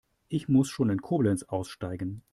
[0.29, 2.23] Ich muss schon in Koblenz aussteigen